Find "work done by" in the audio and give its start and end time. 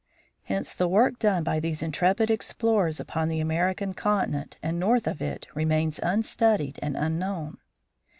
0.87-1.59